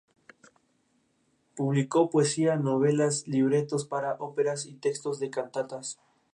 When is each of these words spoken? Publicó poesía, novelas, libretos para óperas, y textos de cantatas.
Publicó 1.55 2.09
poesía, 2.09 2.55
novelas, 2.55 3.27
libretos 3.27 3.85
para 3.85 4.15
óperas, 4.15 4.65
y 4.65 4.73
textos 4.73 5.19
de 5.19 5.29
cantatas. 5.29 5.99